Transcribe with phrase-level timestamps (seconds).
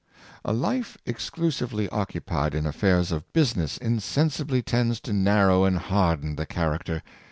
[0.43, 6.37] A life exclusively occupied in affairs of business in sensibly tends' to narrow and harden
[6.37, 7.03] the character.